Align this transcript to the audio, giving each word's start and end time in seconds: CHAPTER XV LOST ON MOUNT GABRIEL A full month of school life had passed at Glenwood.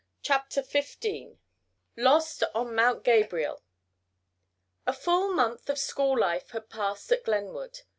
CHAPTER 0.23 0.63
XV 0.63 1.37
LOST 1.95 2.41
ON 2.55 2.73
MOUNT 2.73 3.03
GABRIEL 3.03 3.61
A 4.87 4.93
full 4.93 5.29
month 5.31 5.69
of 5.69 5.77
school 5.77 6.17
life 6.17 6.49
had 6.49 6.71
passed 6.71 7.11
at 7.11 7.23
Glenwood. 7.23 7.81